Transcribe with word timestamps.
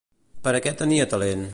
Per 0.47 0.53
a 0.55 0.61
què 0.67 0.73
tenia 0.83 1.09
talent? 1.15 1.49